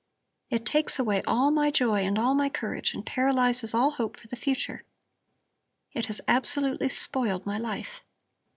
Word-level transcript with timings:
It 0.49 0.65
takes 0.65 0.97
away 0.97 1.21
all 1.27 1.51
my 1.51 1.69
joy 1.69 1.99
and 1.99 2.17
all 2.17 2.33
my 2.33 2.49
courage 2.49 2.95
and 2.95 3.05
paralyzes 3.05 3.71
all 3.75 3.91
hope 3.91 4.17
for 4.17 4.25
the 4.27 4.35
future. 4.35 4.83
It 5.93 6.07
has 6.07 6.21
absolutely 6.27 6.89
spoiled 6.89 7.45
my 7.45 7.59
life." 7.59 8.03